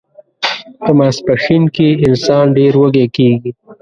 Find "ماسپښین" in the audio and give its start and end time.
0.99-1.63